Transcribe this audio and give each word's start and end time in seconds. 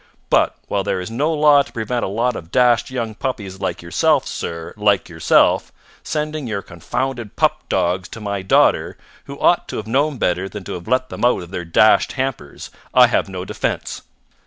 But 0.31 0.55
while 0.67 0.83
there 0.83 0.99
is 0.99 1.11
no 1.11 1.31
law 1.31 1.61
to 1.61 1.71
prevent 1.71 2.03
a 2.03 2.07
lot 2.07 2.35
of 2.35 2.49
dashed 2.51 2.89
young 2.89 3.13
puppies 3.13 3.59
like 3.59 3.83
yourself, 3.83 4.25
sir 4.25 4.73
like 4.75 5.09
yourself 5.09 5.71
sending 6.01 6.47
your 6.47 6.63
confounded 6.63 7.35
pug 7.35 7.51
dogs 7.69 8.09
to 8.09 8.19
my 8.19 8.41
daughter, 8.41 8.97
who 9.25 9.39
ought 9.39 9.67
to 9.67 9.77
have 9.77 9.85
known 9.85 10.17
better 10.17 10.49
than 10.49 10.63
to 10.63 10.73
have 10.73 10.87
let 10.87 11.09
them 11.09 11.23
out 11.23 11.43
of 11.43 11.51
their 11.51 11.65
dashed 11.65 12.13
hampers, 12.13 12.71
I 12.95 13.05
have 13.05 13.29
no 13.29 13.45
defence. 13.45 14.01